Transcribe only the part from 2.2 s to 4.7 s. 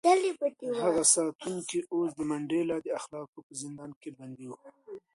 منډېلا د اخلاقو په زندان کې بندي و.